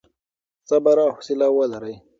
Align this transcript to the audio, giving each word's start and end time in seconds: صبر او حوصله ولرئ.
صبر 0.69 0.97
او 1.03 1.09
حوصله 1.15 1.47
ولرئ. 1.57 1.95